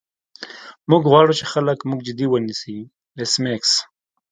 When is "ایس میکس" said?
3.19-3.71